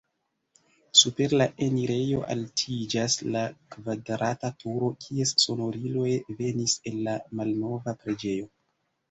Super 1.01 1.33
la 1.35 1.45
enirejo 1.65 2.21
altiĝas 2.35 3.17
la 3.35 3.43
kvadrata 3.75 4.51
turo, 4.65 4.89
kies 5.05 5.35
sonoriloj 5.45 6.09
venis 6.41 6.75
el 6.93 6.99
la 7.11 7.15
malnova 7.43 7.97
preĝejo. 8.03 8.51